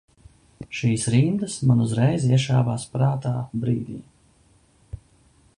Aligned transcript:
Šīs 0.77 1.03
rindas 1.15 1.57
man 1.71 1.83
uzreiz 1.85 2.27
iešāvās 2.31 2.89
prātā 2.97 3.37
brīdī. 3.65 4.03